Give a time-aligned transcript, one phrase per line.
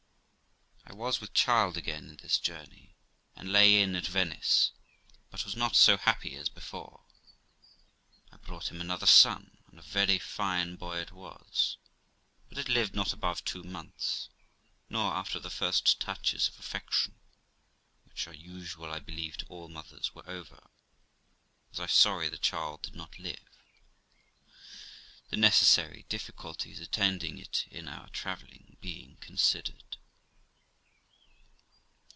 [0.87, 2.95] I was with child again in this journey,
[3.35, 4.71] and lay in at Venice,
[5.29, 7.05] but was not so happy as before.
[8.29, 11.77] I brought him another son, and a very fine boy it was,
[12.49, 14.27] but it lived not above two months;
[14.89, 17.15] nor, after the first touches of affection
[18.05, 20.69] (which are usual, I believe, to all mothers) were over,
[21.69, 23.47] was I sorry the child did not live,
[25.29, 29.85] the necessary difficulties attending it in our travelling being considered.